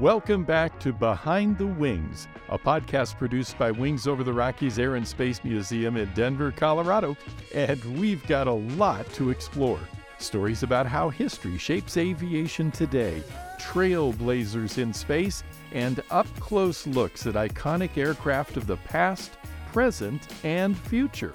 [0.00, 4.94] Welcome back to Behind the Wings, a podcast produced by Wings Over the Rockies Air
[4.94, 7.18] and Space Museum in Denver, Colorado.
[7.54, 9.78] And we've got a lot to explore.
[10.16, 13.22] Stories about how history shapes aviation today,
[13.60, 15.42] trailblazers in space,
[15.72, 19.32] and up close looks at iconic aircraft of the past,
[19.70, 21.34] present, and future.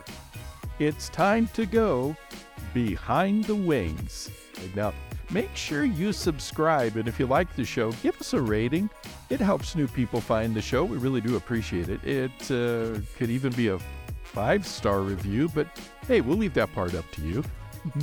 [0.80, 2.18] It's time to go
[2.74, 4.32] behind the wings.
[4.74, 4.92] Now,
[5.32, 8.90] make sure you subscribe, and if you like the show, give us a rating.
[9.30, 10.84] It helps new people find the show.
[10.84, 12.04] We really do appreciate it.
[12.04, 13.80] It uh, could even be a
[14.24, 15.68] five star review, but
[16.08, 17.44] hey, we'll leave that part up to you.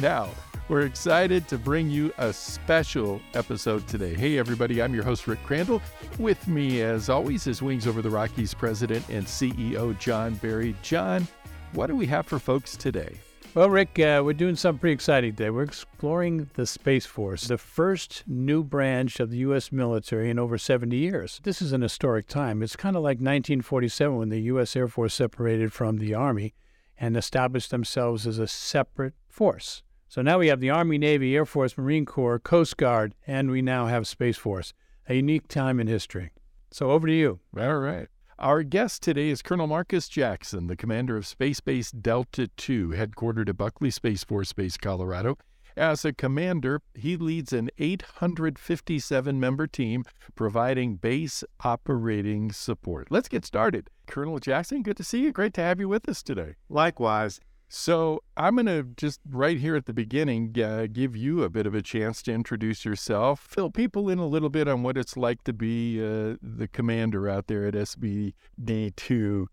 [0.01, 0.29] Now,
[0.69, 4.15] we're excited to bring you a special episode today.
[4.15, 5.83] Hey, everybody, I'm your host, Rick Crandall.
[6.21, 10.77] With me, as always, is Wings Over the Rockies President and CEO John Barry.
[10.83, 11.27] John,
[11.73, 13.19] what do we have for folks today?
[13.55, 15.51] Well, Rick, uh, we're doing something pretty exciting today.
[15.51, 19.71] We're exploring the Space Force, the first new branch of the U.S.
[19.71, 21.39] military in over 70 years.
[21.43, 22.63] This is an historic time.
[22.63, 24.75] It's kind of like 1947 when the U.S.
[24.75, 26.55] Air Force separated from the Army
[26.97, 29.83] and established themselves as a separate force.
[30.09, 33.61] So now we have the Army, Navy, Air Force, Marine Corps, Coast Guard, and we
[33.61, 34.73] now have Space Force.
[35.11, 36.31] A unique time in history.
[36.71, 37.41] So over to you.
[37.59, 38.09] All right.
[38.43, 43.49] Our guest today is Colonel Marcus Jackson, the commander of Space Base Delta II, headquartered
[43.49, 45.39] at Buckley Space Force Base, Colorado.
[45.77, 50.03] As a commander, he leads an 857 member team
[50.35, 53.07] providing base operating support.
[53.13, 53.89] Let's get started.
[54.09, 55.31] Colonel Jackson, good to see you.
[55.31, 56.57] Great to have you with us today.
[56.69, 57.39] Likewise.
[57.75, 61.67] So, I'm going to just right here at the beginning uh, give you a bit
[61.67, 65.17] of a chance to introduce yourself, fill people in a little bit on what it's
[65.17, 69.47] like to be uh, the commander out there at SBD2.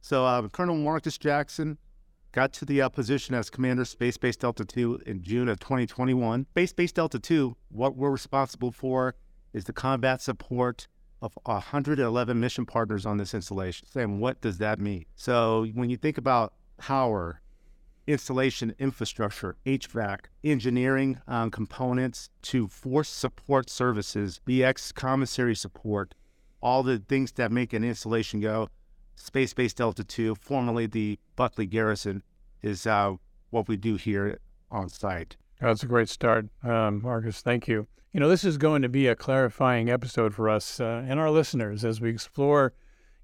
[0.00, 1.78] So, uh, Colonel Marcus Jackson
[2.30, 6.46] got to the uh, position as Commander Space Base Delta 2 in June of 2021.
[6.52, 9.16] Space Base Delta 2, what we're responsible for
[9.52, 10.86] is the combat support
[11.20, 13.88] of 111 mission partners on this installation.
[13.96, 15.06] And what does that mean?
[15.16, 17.40] So, when you think about power,
[18.08, 26.14] installation infrastructure, HVAC, engineering um, components to force support services, BX commissary support,
[26.62, 28.68] all the things that make an installation go.
[29.14, 32.22] Space Base Delta 2, formerly the Buckley Garrison,
[32.62, 33.14] is uh,
[33.50, 35.36] what we do here on site.
[35.60, 37.42] That's a great start, um, Marcus.
[37.42, 37.86] Thank you.
[38.12, 41.30] You know, this is going to be a clarifying episode for us uh, and our
[41.30, 42.72] listeners as we explore,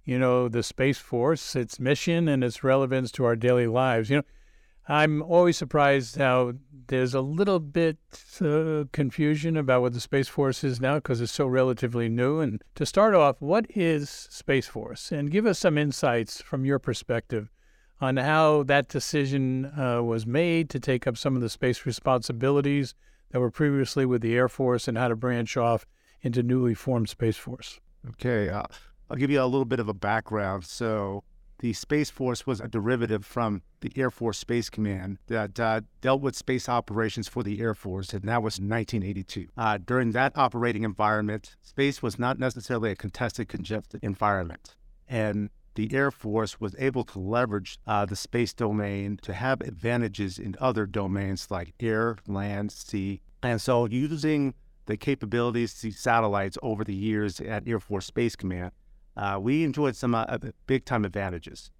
[0.04, 4.10] you know, the Space Force, its mission, and its relevance to our daily lives.
[4.10, 4.24] You know,
[4.86, 6.54] I'm always surprised how
[6.88, 7.96] there's a little bit
[8.40, 12.40] uh, confusion about what the Space Force is now because it's so relatively new.
[12.40, 15.10] And to start off, what is Space Force?
[15.10, 17.50] And give us some insights from your perspective
[18.00, 22.94] on how that decision uh, was made to take up some of the space responsibilities
[23.30, 25.86] that were previously with the Air Force and how to branch off
[26.20, 27.80] into newly formed Space Force.
[28.10, 28.64] Okay, uh,
[29.08, 30.64] I'll give you a little bit of a background.
[30.64, 31.24] So,
[31.58, 36.20] the Space Force was a derivative from the Air Force Space Command that uh, dealt
[36.20, 39.48] with space operations for the Air Force, and that was 1982.
[39.56, 44.74] Uh, during that operating environment, space was not necessarily a contested, congested environment.
[45.08, 50.38] And the Air Force was able to leverage uh, the space domain to have advantages
[50.38, 53.20] in other domains like air, land, sea.
[53.42, 54.54] And so, using
[54.86, 58.72] the capabilities, the satellites over the years at Air Force Space Command,
[59.16, 61.70] uh, we enjoyed some uh, big time advantages.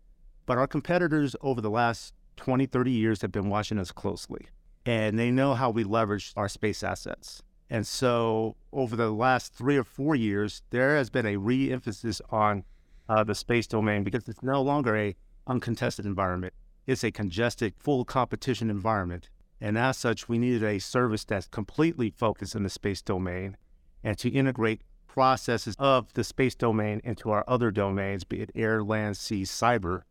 [0.47, 4.47] But our competitors over the last 20, 30 years have been watching us closely,
[4.85, 7.43] and they know how we leverage our space assets.
[7.71, 12.21] And so, over the last three or four years, there has been a re emphasis
[12.31, 12.65] on
[13.09, 15.17] uh, the space domain because it's no longer a
[15.47, 16.53] uncontested environment.
[16.87, 19.31] It's a congested, full competition environment.
[19.61, 23.57] And as such, we needed a service that's completely focused on the space domain
[24.03, 24.83] and to integrate
[25.15, 30.03] processes of the space domain into our other domains, be it air, land, sea, cyber.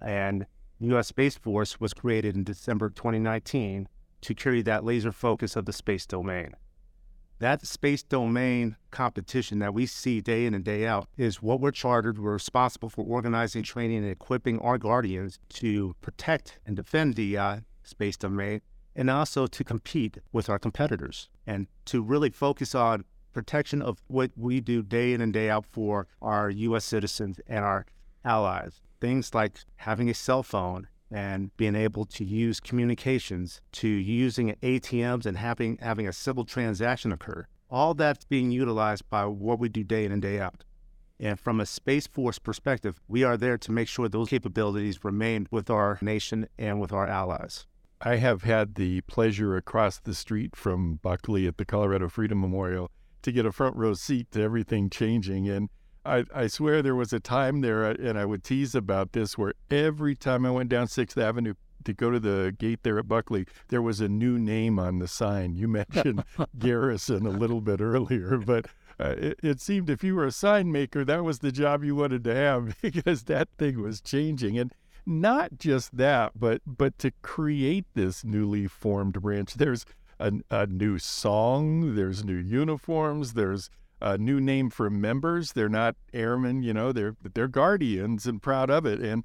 [0.00, 0.44] And
[0.80, 1.06] U.S.
[1.06, 3.86] Space Force was created in December 2019
[4.22, 6.56] to carry that laser focus of the space domain.
[7.38, 11.70] That space domain competition that we see day in and day out is what we're
[11.70, 12.18] chartered.
[12.18, 17.56] We're responsible for organizing, training, and equipping our guardians to protect and defend the uh,
[17.84, 18.62] space domain
[18.96, 24.30] and also to compete with our competitors and to really focus on protection of what
[24.36, 26.84] we do day in and day out for our U.S.
[26.84, 27.86] citizens and our
[28.24, 28.80] allies.
[29.00, 35.26] Things like having a cell phone and being able to use communications to using ATMs
[35.26, 37.46] and having having a civil transaction occur.
[37.70, 40.64] All that's being utilized by what we do day in and day out.
[41.18, 45.46] And from a Space Force perspective, we are there to make sure those capabilities remain
[45.50, 47.66] with our nation and with our allies.
[48.00, 52.90] I have had the pleasure across the street from Buckley at the Colorado Freedom Memorial
[53.22, 55.48] to get a front row seat to everything changing.
[55.48, 55.68] And
[56.04, 59.36] I, I swear there was a time there, uh, and I would tease about this,
[59.36, 63.08] where every time I went down Sixth Avenue to go to the gate there at
[63.08, 65.54] Buckley, there was a new name on the sign.
[65.54, 66.24] You mentioned
[66.58, 68.66] Garrison a little bit earlier, but
[68.98, 71.94] uh, it, it, seemed if you were a sign maker, that was the job you
[71.94, 74.58] wanted to have because that thing was changing.
[74.58, 74.72] And
[75.06, 79.84] not just that, but but to create this newly formed branch, there's
[80.20, 83.70] a, a new song, there's new uniforms, there's
[84.00, 85.52] a new name for members.
[85.52, 89.00] They're not airmen, you know, they're they're guardians and proud of it.
[89.00, 89.24] And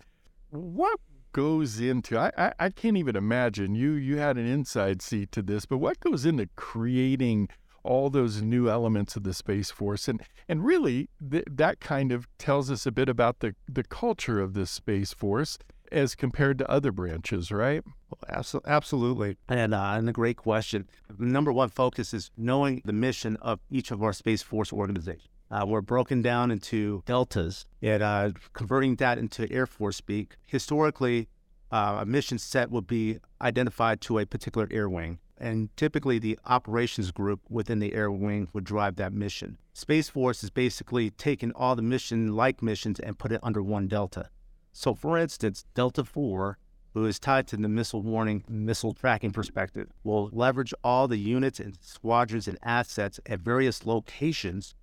[0.50, 1.00] what
[1.32, 5.42] goes into I, I, I can't even imagine you you had an inside seat to
[5.42, 7.50] this, but what goes into creating
[7.86, 10.08] all those new elements of the Space Force.
[10.08, 14.42] And, and really, th- that kind of tells us a bit about the, the culture
[14.42, 15.60] of this Space Force
[15.92, 17.84] as compared to other branches, right?
[18.10, 19.38] Well, absolutely.
[19.48, 20.88] And, uh, and a great question.
[21.18, 25.30] Number one focus is knowing the mission of each of our Space Force organizations.
[25.52, 30.36] Uh, we're broken down into deltas and uh, converting that into Air Force speak.
[30.48, 31.28] Historically,
[31.72, 36.40] uh, a mission set would be identified to a particular air wing and typically the
[36.46, 39.58] operations group within the air wing would drive that mission.
[39.74, 43.88] Space Force is basically taking all the mission like missions and put it under one
[43.88, 44.30] Delta.
[44.78, 46.58] So, for instance, Delta 4,
[46.94, 51.62] who is tied to the missile warning, missile tracking perspective, will leverage all the units
[51.62, 54.76] and squadrons and assets at various locations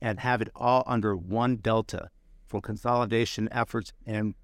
[0.00, 2.10] and have it all under one Delta
[2.44, 4.34] for consolidation efforts and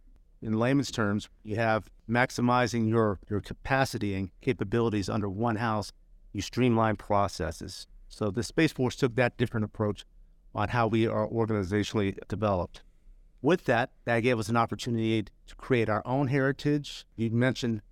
[0.40, 5.92] in layman's terms, you have maximizing your, your capacity and capabilities under one house.
[6.32, 7.88] You streamline processes.
[8.08, 10.04] So the Space Force took that different approach
[10.54, 12.82] on how we are organizationally developed.
[13.42, 17.04] With that, that gave us an opportunity to create our own heritage.
[17.16, 17.82] You mentioned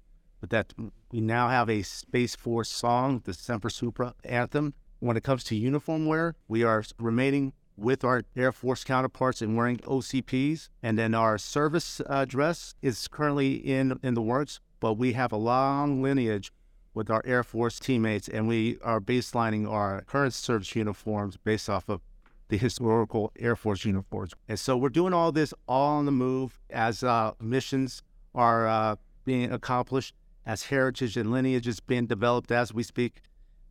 [0.48, 0.72] that
[1.10, 4.74] we now have a Space Force song, the Semper Supra anthem.
[5.00, 9.56] When it comes to uniform wear, we are remaining with our Air Force counterparts and
[9.56, 10.68] wearing OCPs.
[10.84, 15.32] And then our service uh, dress is currently in, in the works, but we have
[15.32, 16.52] a long lineage
[16.94, 21.88] with our Air Force teammates, and we are baselining our current service uniforms based off
[21.88, 22.02] of
[22.50, 24.32] the historical Air Force uniforms.
[24.48, 28.02] And so we're doing all this all on the move as uh, missions
[28.34, 30.14] are uh, being accomplished,
[30.44, 33.22] as heritage and lineage is being developed as we speak.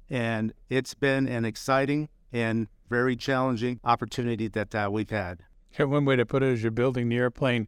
[0.10, 5.44] And it's been an exciting and very challenging opportunity that uh, we've had.
[5.78, 7.68] One way to put it is you're building the airplane,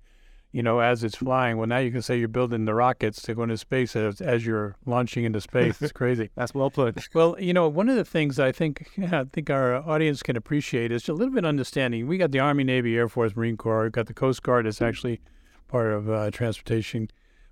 [0.51, 1.57] you know, as it's flying.
[1.57, 4.45] Well, now you can say you're building the rockets to go into space as, as
[4.45, 5.81] you're launching into space.
[5.81, 6.29] It's crazy.
[6.35, 7.07] That's well put.
[7.13, 10.35] Well, you know, one of the things I think yeah, I think our audience can
[10.35, 12.07] appreciate is a little bit understanding.
[12.07, 13.83] We got the Army, Navy, Air Force, Marine Corps.
[13.83, 14.65] We've got the Coast Guard.
[14.65, 15.21] It's actually
[15.67, 17.09] part of uh, transportation.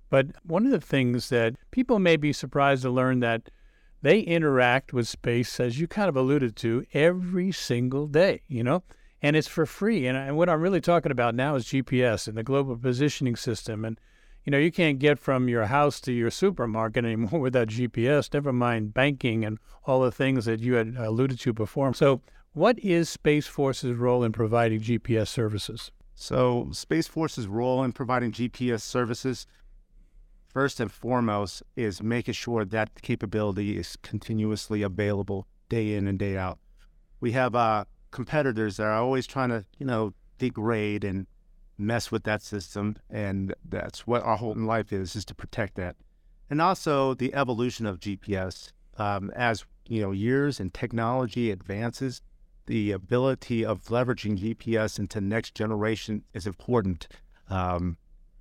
[0.08, 3.50] But one of the things that people may be surprised to learn that
[4.02, 8.82] they interact with space, as you kind of alluded to, every single day, you know?
[9.22, 10.06] And it's for free.
[10.06, 13.84] And, and what I'm really talking about now is GPS and the global positioning system.
[13.84, 14.00] And,
[14.44, 18.52] you know, you can't get from your house to your supermarket anymore without GPS, never
[18.52, 21.92] mind banking and all the things that you had alluded to before.
[21.94, 22.22] So,
[22.52, 25.92] what is Space Force's role in providing GPS services?
[26.16, 29.46] So, Space Force's role in providing GPS services
[30.52, 36.36] first and foremost is making sure that capability is continuously available day in and day
[36.36, 36.58] out.
[37.20, 41.26] We have uh, competitors that are always trying to, you know, degrade and
[41.78, 45.96] mess with that system, and that's what our whole life is, is to protect that.
[46.48, 48.72] And also the evolution of GPS.
[48.98, 52.20] Um, as you know, years and technology advances,
[52.66, 57.08] the ability of leveraging GPS into next generation is important.
[57.48, 57.96] Um,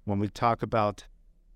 [0.05, 1.05] when we talk about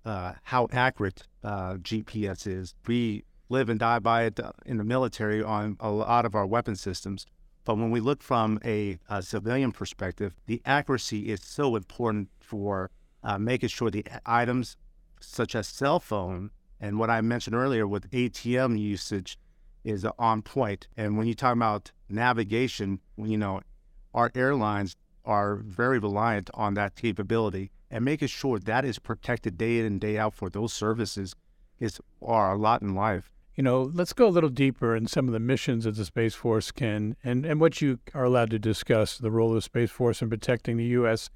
[0.04, 2.74] uh, how accurate uh, GPS is.
[2.86, 6.46] We live and die by it uh, in the military on a lot of our
[6.46, 7.26] weapon systems.
[7.64, 12.90] But when we look from a, a civilian perspective, the accuracy is so important for
[13.22, 14.76] uh, making sure the items,
[15.20, 19.38] such as cell phone, and what I mentioned earlier with ATM usage,
[19.82, 20.88] is on point.
[20.96, 23.60] And when you talk about navigation, you know,
[24.12, 29.78] our airlines are very reliant on that capability and making sure that is protected day
[29.78, 31.34] in and day out for those services
[31.80, 33.30] is are a lot in life.
[33.54, 36.34] You know, let's go a little deeper in some of the missions that the Space
[36.34, 39.90] Force can and, and what you are allowed to discuss, the role of the Space
[39.90, 41.30] Force in protecting the U.S.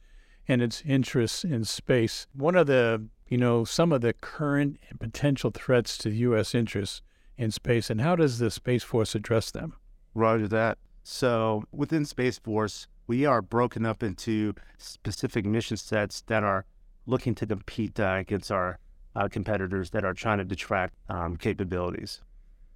[0.48, 2.26] and its interests in space.
[2.32, 6.56] One of the, you know, some of the current and potential threats to U.S.
[6.56, 7.02] interests
[7.37, 9.75] in space, and how does the Space Force address them?
[10.12, 10.78] Roger that.
[11.04, 16.66] So within Space Force, we are broken up into specific mission sets that are
[17.06, 18.78] looking to compete uh, against our
[19.18, 22.22] uh, competitors that are trying to detract um, capabilities.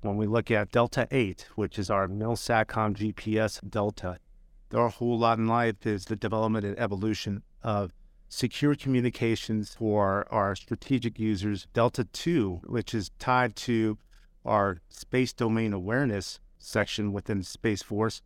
[0.01, 4.19] when we look at Delta 8, which is our MilSatcom GPS Delta,
[4.75, 7.93] our whole lot in life is the development and evolution of
[8.29, 11.69] secure communications for our strategic users.
[11.73, 13.97] Delta 2, which is tied to
[14.45, 18.23] our space domain awareness section within Space Force.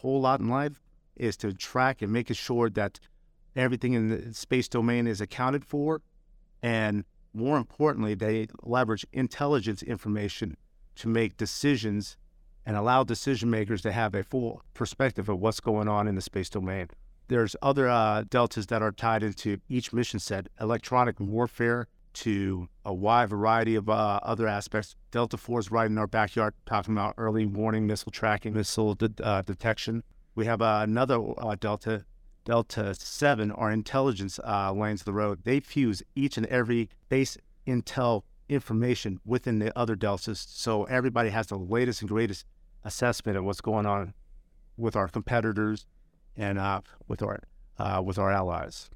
[0.00, 0.82] Whole lot in life
[1.16, 3.00] is to track and make sure that
[3.56, 6.02] everything in the space domain is accounted for.
[6.62, 7.04] And
[7.38, 10.56] more importantly, they leverage intelligence information
[10.96, 12.16] to make decisions
[12.66, 16.20] and allow decision makers to have a full perspective of what's going on in the
[16.20, 16.88] space domain.
[17.28, 22.92] There's other uh, deltas that are tied into each mission set, electronic warfare to a
[22.92, 24.96] wide variety of uh, other aspects.
[25.10, 29.12] Delta 4 is right in our backyard, talking about early warning missile tracking, missile de-
[29.22, 30.02] uh, detection.
[30.34, 32.04] We have uh, another uh, Delta,
[32.48, 35.40] Delta 7, our intelligence uh, lanes of the road.
[35.44, 37.36] They fuse each and every base
[37.66, 40.46] intel information within the other deltas.
[40.48, 42.46] So everybody has the latest and greatest
[42.84, 44.14] assessment of what's going on
[44.78, 45.84] with our competitors
[46.38, 47.42] and uh, with our
[47.78, 48.88] uh, with our allies.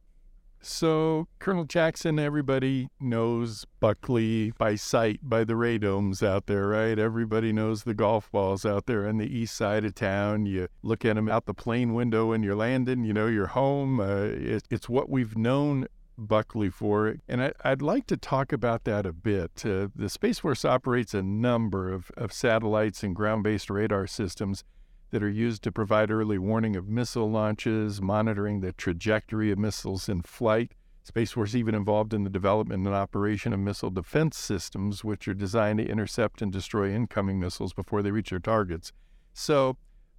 [0.65, 6.97] So, Colonel Jackson, everybody knows Buckley by sight by the radomes out there, right?
[6.97, 10.47] Everybody knows the golf balls out there on the east side of town.
[10.47, 13.99] You look at them out the plane window when you're landing, you know, you're home.
[13.99, 17.17] Uh, it, it's what we've known Buckley for.
[17.27, 19.67] And I, would like to talk about that a bit.
[19.67, 24.63] Uh, the Space Force operates a number of, of satellites and ground based radar systems
[25.13, 30.09] that are used to provide early warning of missile launches, monitoring the trajectory of missiles
[30.09, 30.73] in flight.
[31.05, 35.35] Space Force even involved in the development and operation of missile defense systems, which are
[35.35, 38.93] designed to intercept and destroy incoming missiles before they reach their targets.
[39.33, 39.77] So,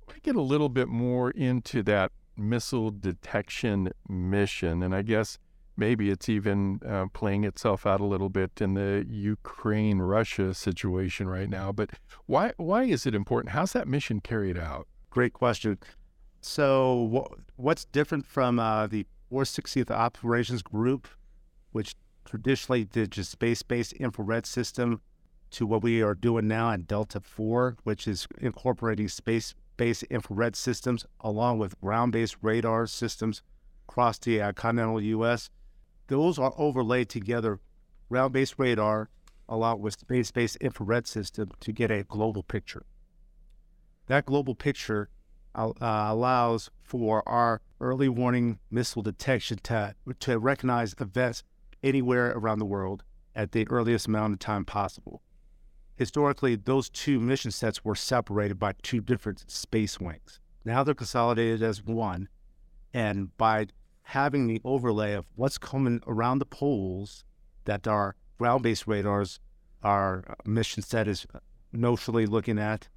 [0.09, 5.38] I get a little bit more into that missile detection mission, and I guess
[5.75, 11.27] maybe it's even uh, playing itself out a little bit in the Ukraine Russia situation
[11.27, 11.72] right now.
[11.72, 11.92] But
[12.25, 13.53] why why is it important?
[13.53, 14.88] How's that mission carried out?
[15.10, 15.80] Great question.
[16.42, 21.08] So what's different from uh, the 460th Operations Group,
[21.72, 25.01] which traditionally did just space-based infrared system,
[25.51, 31.06] to what we are doing now at Delta 4, which is incorporating space-based infrared systems
[31.22, 33.42] along with ground-based radar systems
[33.88, 35.50] across the uh, continental U.S
[36.07, 37.60] those are overlaid together,
[38.10, 39.10] ground-based radar
[39.50, 42.86] along with space-based infrared system to get a global picture.
[44.07, 45.10] That global picture
[45.55, 51.43] uh, allows for our early warning missile detection to, to recognize events
[51.83, 53.03] anywhere around the world
[53.36, 55.22] at the earliest amount of time possible.
[55.95, 60.39] Historically, those two mission sets were separated by two different space wings.
[60.65, 62.29] Now they're consolidated as one,
[62.93, 63.67] and by
[64.03, 67.24] having the overlay of what's coming around the poles
[67.65, 69.39] that our ground-based radars,
[69.81, 71.25] our uh, mission set is
[71.74, 72.88] notionally looking at,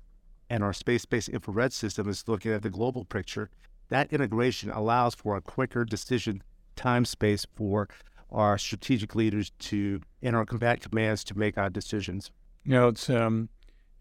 [0.50, 3.50] and our space-based infrared system is looking at the global picture.
[3.88, 6.42] That integration allows for a quicker decision
[6.74, 7.88] time space for
[8.30, 12.30] our strategic leaders to in our combat commands to make our decisions.
[12.64, 13.48] You know, it's um,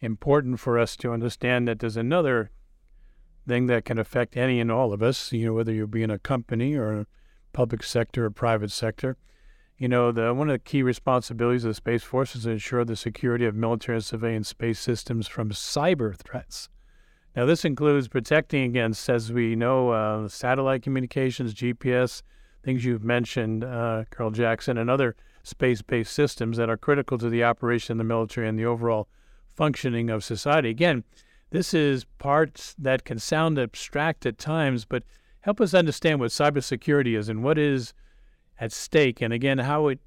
[0.01, 2.49] important for us to understand that there's another
[3.47, 6.11] thing that can affect any and all of us, you know, whether you be in
[6.11, 7.05] a company or
[7.53, 9.17] public sector or private sector.
[9.77, 12.85] You know, the one of the key responsibilities of the Space Force is to ensure
[12.85, 16.69] the security of military and civilian space systems from cyber threats.
[17.35, 22.21] Now, this includes protecting against, as we know, uh, satellite communications, GPS,
[22.63, 27.29] things you've mentioned, uh, Colonel Jackson, and other space based systems that are critical to
[27.29, 29.09] the operation of the military and the overall
[29.47, 30.69] functioning of society.
[30.69, 31.03] Again,
[31.51, 35.03] this is parts that can sound abstract at times, but
[35.41, 37.93] help us understand what cybersecurity is and what is
[38.59, 39.99] at stake, and again, how it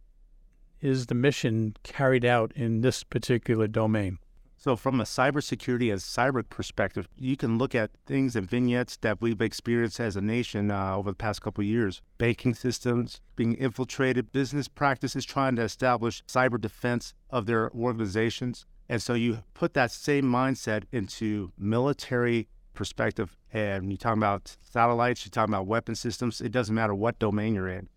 [0.80, 4.18] is the mission carried out in this particular domain.
[4.61, 9.21] So, from a cybersecurity and cyber perspective, you can look at things and vignettes that
[9.21, 12.02] we've experienced as a nation uh, over the past couple of years.
[12.18, 19.02] Banking systems being infiltrated, business practices trying to establish cyber defense of their organizations, and
[19.02, 23.37] so you put that same mindset into military perspective.
[23.52, 27.18] And when you talk about satellites, you're talking about weapon systems, it doesn't matter what
[27.18, 27.88] domain you're in.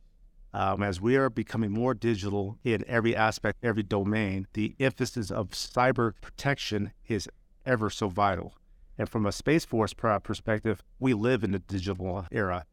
[0.53, 5.51] Um, as we are becoming more digital in every aspect, every domain, the emphasis of
[5.51, 7.29] cyber protection is
[7.65, 8.53] ever so vital.
[8.97, 12.65] And from a Space Force perspective, we live in the digital era.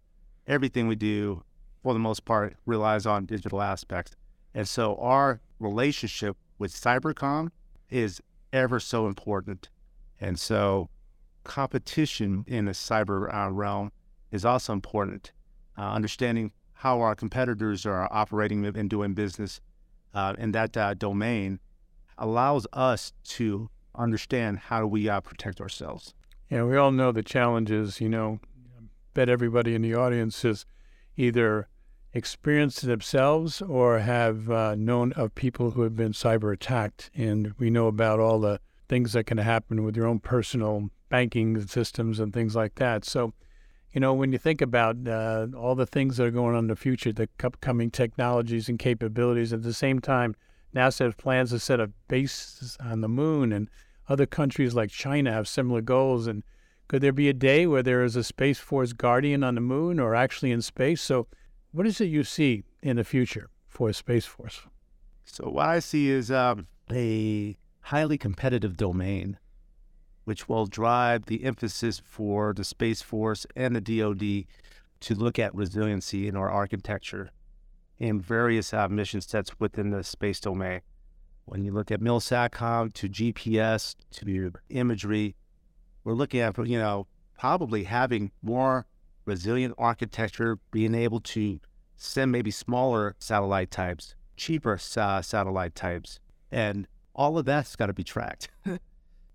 [0.47, 1.45] Everything we do,
[1.83, 4.17] for the most part, relies on digital aspects.
[4.55, 7.51] And so our relationship with Cybercom
[7.91, 8.21] is
[8.53, 9.69] ever so important.
[10.21, 10.89] And so
[11.45, 13.93] competition in the cyber uh, realm
[14.31, 15.33] is also important.
[15.77, 19.61] Uh, understanding how our competitors are operating and doing business
[20.15, 21.61] uh, in that uh, domain
[22.19, 26.15] allows us to understand how do we uh, protect ourselves.
[26.51, 28.01] Yeah, we all know the challenges.
[28.01, 28.41] You know,
[29.15, 30.65] bet everybody in the audience is
[31.17, 31.69] either
[32.19, 37.11] experienced themselves or have uh, known of people who have been cyber attacked.
[37.15, 41.67] And we know about all the things that can happen with your own personal banking
[41.67, 43.05] systems and things like that.
[43.05, 43.33] So,
[43.93, 46.69] you know, when you think about uh, all the things that are going on in
[46.69, 50.35] the future, the upcoming technologies and capabilities, at the same time,
[50.75, 53.71] NASA has plans to set up bases on the moon, and
[54.09, 56.27] other countries like China have similar goals.
[56.27, 56.43] And
[56.89, 59.99] could there be a day where there is a Space Force guardian on the moon
[59.99, 61.01] or actually in space?
[61.01, 61.27] So,
[61.79, 64.63] what is it you see in the future for Space Force?
[65.25, 69.39] So, what I see is um, a highly competitive domain,
[70.25, 74.47] which will drive the emphasis for the Space Force and the DoD
[75.03, 77.31] to look at resiliency in our architecture
[77.97, 80.81] in various uh, mission sets within the space domain.
[81.45, 85.37] When you look at MILSATCOM to GPS to imagery,
[86.03, 87.07] we're looking at you know
[87.39, 88.85] probably having more
[89.29, 91.61] resilient architecture, being able to
[91.97, 96.19] send maybe smaller satellite types, cheaper uh, satellite types,
[96.51, 98.49] and all of that's got to be tracked.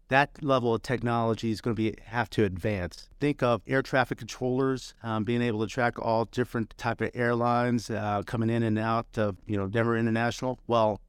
[0.09, 3.09] that level of technology is going to be have to advance.
[3.19, 7.89] Think of air traffic controllers um, being able to track all different type of airlines
[7.89, 10.59] uh, coming in and out of you know Denver International.
[10.67, 11.01] Well,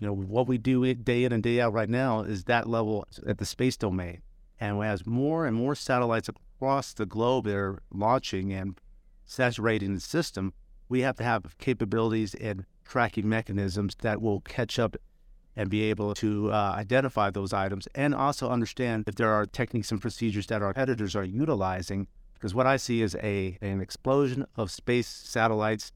[0.00, 3.06] you know what we do day in and day out right now is that level
[3.26, 4.22] at the space domain,
[4.58, 8.80] and as more and more satellites across the globe are launching and
[9.24, 10.52] saturating the system,
[10.88, 14.96] we have to have capabilities and tracking mechanisms that will catch up
[15.54, 19.92] and be able to uh, identify those items and also understand if there are techniques
[19.92, 22.08] and procedures that our competitors are utilizing.
[22.34, 25.92] Because what I see is a an explosion of space satellites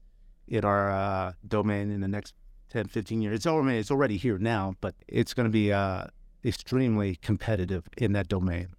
[0.47, 2.33] in our uh, domain in the next
[2.69, 3.35] 10, 15 years.
[3.35, 6.05] It's already, it's already here now, but it's going to be uh,
[6.43, 8.69] extremely competitive in that domain.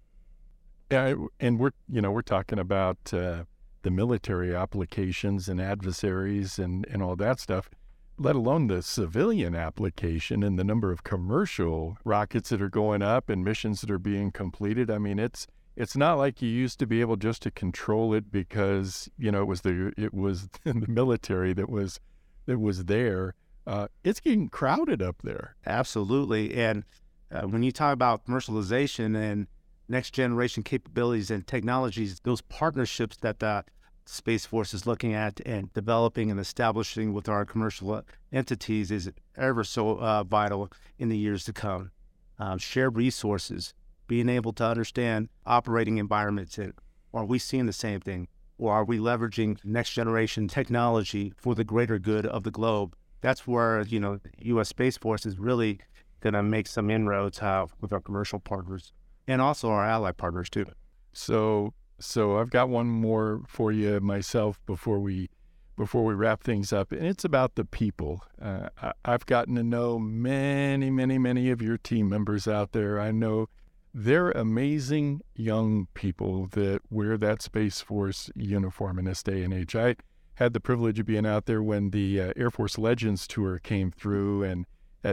[0.91, 3.43] Yeah, and we're you know we're talking about uh,
[3.81, 7.69] the military applications and adversaries and and all that stuff
[8.17, 13.29] let alone the civilian application and the number of commercial rockets that are going up
[13.29, 14.89] and missions that are being completed.
[14.89, 18.31] I mean, it's it's not like you used to be able just to control it
[18.31, 21.99] because you know it was the it was the military that was
[22.45, 23.35] that was there.
[23.67, 25.55] Uh, it's getting crowded up there.
[25.65, 26.85] Absolutely, and
[27.31, 29.47] uh, when you talk about commercialization and
[29.87, 33.63] next generation capabilities and technologies, those partnerships that the
[34.05, 39.11] Space Force is looking at and developing and establishing with our commercial uh, entities is
[39.35, 40.69] ever so uh, vital
[40.99, 41.91] in the years to come.
[42.37, 43.73] Um, shared resources,
[44.07, 46.73] being able to understand operating environments, and
[47.13, 48.27] are we seeing the same thing?
[48.57, 52.95] Or are we leveraging next generation technology for the greater good of the globe?
[53.21, 54.69] That's where, you know, U.S.
[54.69, 55.79] Space Force is really
[56.21, 58.93] going to make some inroads uh, with our commercial partners
[59.27, 60.65] and also our ally partners, too.
[61.13, 65.29] So so I've got one more for you myself before we
[65.77, 68.23] before we wrap things up, and it's about the people.
[68.41, 72.97] Uh, I, I've gotten to know many, many, many of your team members out there.
[72.97, 73.47] I know
[73.93, 79.75] they're amazing young people that wear that Space Force uniform in this day and age.
[79.75, 79.97] I
[80.35, 83.91] had the privilege of being out there when the uh, Air Force Legends tour came
[83.91, 84.65] through, and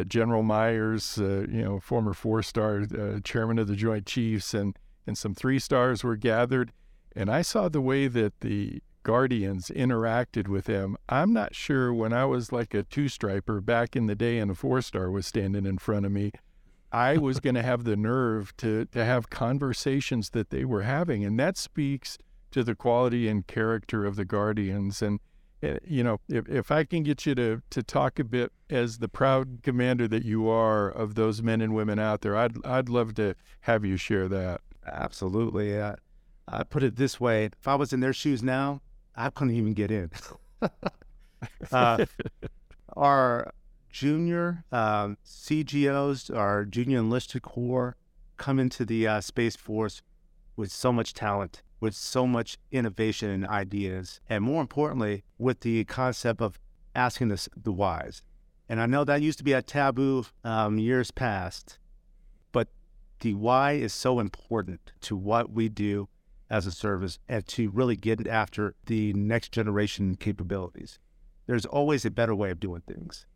[0.05, 4.77] General Myers, uh, you know, former four-star uh, chairman of the Joint Chiefs, and
[5.07, 6.73] and some three stars were gathered.
[7.15, 10.97] And I saw the way that the Guardians interacted with them.
[11.09, 14.51] I'm not sure when I was like a two striper back in the day and
[14.51, 16.31] a four star was standing in front of me,
[16.93, 21.25] I was going to have the nerve to, to have conversations that they were having.
[21.25, 22.17] And that speaks
[22.53, 25.03] to the quality and character of the Guardians.
[25.03, 25.19] And,
[25.87, 29.09] you know, if, if I can get you to, to talk a bit as the
[29.09, 33.15] proud commander that you are of those men and women out there, I'd, I'd love
[33.15, 34.61] to have you share that.
[34.87, 35.79] Absolutely.
[35.79, 35.97] Uh,
[36.49, 38.83] I put it this way: if I was in their shoes now,
[39.17, 40.11] I couldn't even get in.
[41.73, 42.05] uh,
[42.97, 43.53] our
[43.91, 47.97] junior um, CGOs, our junior enlisted corps,
[48.37, 50.03] come into the uh, Space Force
[50.57, 55.85] with so much talent, with so much innovation and ideas, and more importantly, with the
[55.87, 56.57] concept of
[56.95, 58.23] asking the, the whys.
[58.69, 61.81] And I know that used to be a taboo um, years past,
[62.53, 62.69] but
[63.19, 66.09] the why is so important to what we do
[66.49, 71.01] as a service and to really get after the next generation capabilities.
[71.47, 73.27] There's always a better way of doing things.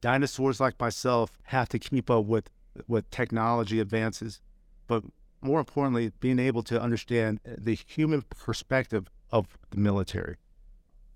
[0.00, 2.48] Dinosaurs like myself have to keep up with,
[2.88, 4.40] with technology advances,
[4.86, 5.04] but
[5.46, 10.36] more importantly, being able to understand the human perspective of the military.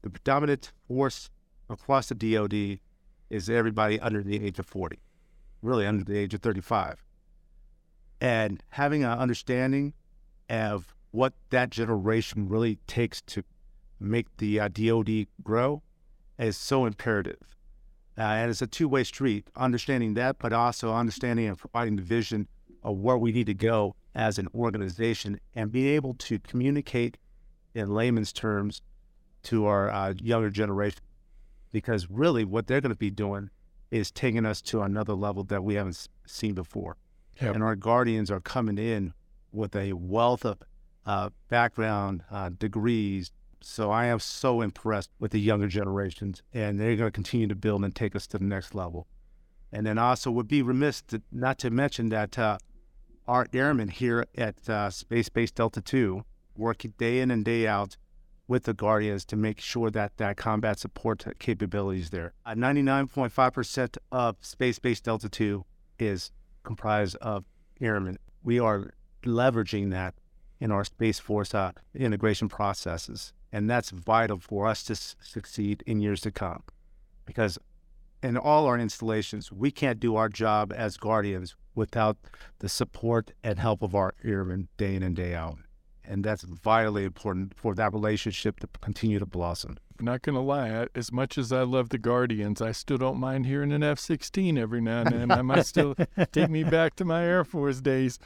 [0.03, 1.31] The predominant force
[1.69, 2.79] across the DoD
[3.29, 4.99] is everybody under the age of 40,
[5.63, 7.05] really under the age of 35
[8.21, 9.95] And having an understanding
[10.49, 13.43] of what that generation really takes to
[13.99, 15.83] make the uh, DoD grow
[16.39, 17.57] is so imperative.
[18.17, 22.49] Uh, and it's a two-way street, understanding that, but also understanding and providing the vision
[22.83, 27.19] of where we need to go as an organization and be able to communicate
[27.75, 28.83] in layman's terms
[29.43, 31.01] to our uh, younger generation.
[31.73, 33.51] Because really, what they're going to be doing
[33.91, 36.97] is taking us to another level that we haven't seen before.
[37.41, 37.55] Yep.
[37.55, 39.15] And our guardians are coming in
[39.53, 40.59] with a wealth of
[41.07, 43.31] uh, background, uh, degrees.
[43.61, 47.55] So I am so impressed with the younger generations, and they're going to continue to
[47.55, 49.07] build and take us to the next level.
[49.73, 52.37] And then also would be remiss to, not to mention that
[53.31, 56.25] uh, our airmen here at uh, Space Base Delta 2
[56.57, 57.97] work day in and day out
[58.49, 62.33] with the Guardians to make sure that that combat support capability is there.
[62.47, 65.65] 99.5% of Space Base Delta 2
[66.01, 66.33] is
[66.65, 67.45] comprised of
[67.81, 68.19] airmen.
[68.43, 68.91] We are
[69.23, 70.15] leveraging that
[70.59, 73.33] in our Space Force uh, integration processes.
[73.53, 76.65] And that's vital for us to s- succeed in years to come.
[77.25, 77.59] Because
[78.23, 82.17] in all our installations, we can't do our job as guardians without
[82.59, 85.59] the support and help of our airmen day in and day out.
[86.05, 89.79] And that's vitally important for that relationship to continue to blossom.
[90.01, 93.47] Not going to lie, as much as I love the Guardians, I still don't mind
[93.47, 95.31] hearing an F 16 every now and then.
[95.31, 95.95] I might still
[96.33, 98.19] take me back to my Air Force days.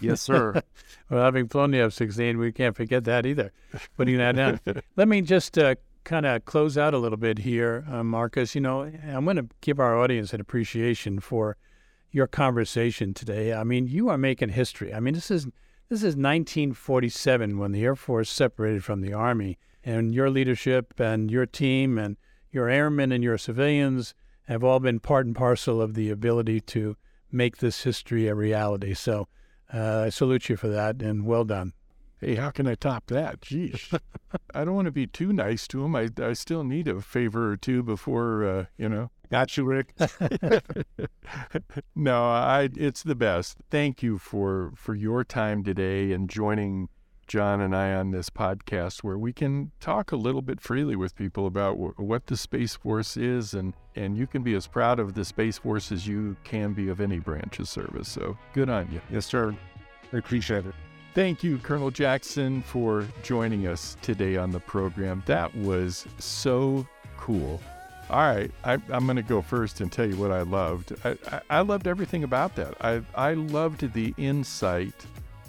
[0.00, 0.62] Yes, sir.
[1.10, 3.52] well, having flown the F 16, we can't forget that either.
[3.96, 4.60] Putting that down.
[4.96, 8.54] Let me just uh, kind of close out a little bit here, uh, Marcus.
[8.54, 11.56] You know, I'm going to give our audience an appreciation for
[12.10, 13.52] your conversation today.
[13.52, 14.92] I mean, you are making history.
[14.92, 15.46] I mean, this is
[15.88, 21.30] this is 1947 when the Air Force separated from the Army, and your leadership and
[21.30, 22.16] your team and
[22.50, 24.14] your airmen and your civilians
[24.46, 26.96] have all been part and parcel of the ability to
[27.30, 28.94] make this history a reality.
[28.94, 29.28] So
[29.72, 31.72] uh, I salute you for that, and well done.
[32.22, 33.40] Hey, how can I top that?
[33.40, 33.90] Geez,
[34.54, 35.96] I don't want to be too nice to him.
[35.96, 39.10] I, I still need a favor or two before, uh, you know.
[39.28, 39.92] Got you, Rick.
[41.96, 42.68] no, I.
[42.76, 43.56] It's the best.
[43.72, 46.90] Thank you for for your time today and joining
[47.26, 51.16] John and I on this podcast where we can talk a little bit freely with
[51.16, 55.00] people about w- what the Space Force is, and and you can be as proud
[55.00, 58.08] of the Space Force as you can be of any branch of service.
[58.08, 59.00] So good on you.
[59.10, 59.56] Yes, sir.
[60.12, 60.74] I appreciate it.
[61.14, 65.22] Thank you, Colonel Jackson, for joining us today on the program.
[65.26, 66.86] That was so
[67.18, 67.60] cool.
[68.08, 70.94] All right, I, am going to go first and tell you what I loved.
[71.04, 72.74] I, I, loved everything about that.
[72.80, 74.94] I, I loved the insight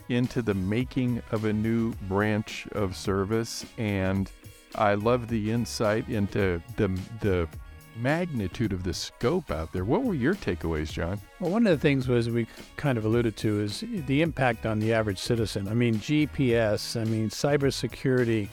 [0.10, 4.30] into the making of a new branch of service, and
[4.76, 6.89] I love the insight into the
[7.21, 7.47] the
[7.95, 9.86] magnitude of the scope out there.
[9.86, 11.19] What were your takeaways, John?
[11.39, 14.79] Well, one of the things was we kind of alluded to is the impact on
[14.79, 15.67] the average citizen.
[15.67, 18.49] I mean, GPS, I mean, cybersecurity,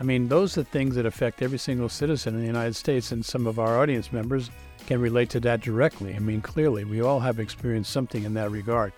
[0.00, 3.24] I mean, those are things that affect every single citizen in the United States, and
[3.24, 4.50] some of our audience members
[4.86, 6.14] can relate to that directly.
[6.14, 8.92] I mean, clearly, we all have experienced something in that regard.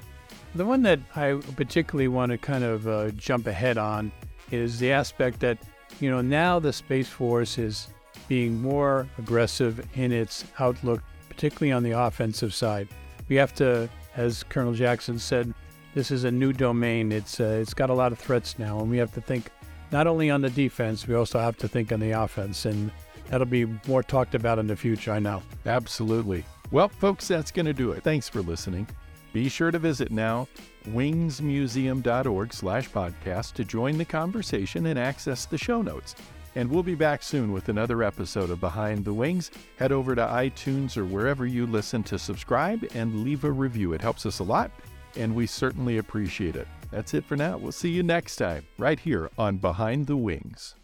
[0.55, 4.11] The one that I particularly want to kind of uh, jump ahead on
[4.51, 5.59] is the aspect that,
[6.01, 7.89] you know, now the Space Force is
[8.29, 12.89] being more aggressive in its outlook, particularly on the offensive side.
[13.29, 15.53] We have to, as Colonel Jackson said,
[15.95, 17.11] this is a new domain.
[17.11, 19.51] It's uh, it's got a lot of threats now, and we have to think
[19.91, 22.67] not only on the defense, we also have to think on the offense.
[22.67, 22.91] And
[23.29, 25.43] that'll be more talked about in the future, I know.
[25.65, 26.45] Absolutely.
[26.71, 28.03] Well, folks, that's going to do it.
[28.03, 28.87] Thanks for listening.
[29.33, 30.49] Be sure to visit now
[30.89, 36.15] wingsmuseum.org slash podcast to join the conversation and access the show notes.
[36.57, 39.51] And we'll be back soon with another episode of Behind the Wings.
[39.79, 43.93] Head over to iTunes or wherever you listen to subscribe and leave a review.
[43.93, 44.71] It helps us a lot,
[45.17, 46.67] and we certainly appreciate it.
[46.91, 47.59] That's it for now.
[47.59, 50.77] We'll see you next time, right here on Behind the Wings.